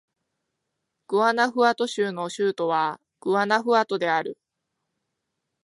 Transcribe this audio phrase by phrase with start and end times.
[1.07, 4.39] グアナフアト州の州都はグアナフアトである